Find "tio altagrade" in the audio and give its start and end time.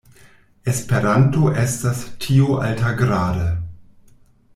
2.25-3.47